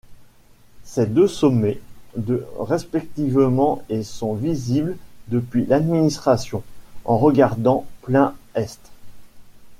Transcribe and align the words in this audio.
Ces 0.83 1.05
deux 1.05 1.27
sommets, 1.27 1.79
de 2.17 2.47
respectivement 2.57 3.83
et 3.87 4.01
sont 4.01 4.33
visibles 4.33 4.97
depuis 5.27 5.63
l’administration, 5.67 6.63
en 7.05 7.19
regardant 7.19 7.85
plein 8.01 8.33
est. 8.55 8.81